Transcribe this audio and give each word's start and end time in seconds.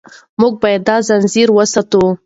موږ 0.39 0.53
باید 0.63 0.81
دا 0.87 0.95
ځنځیر 1.07 1.47
وساتو. 1.53 2.03